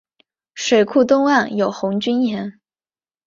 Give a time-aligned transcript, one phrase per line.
[0.55, 2.59] 水库东岸有红军岩。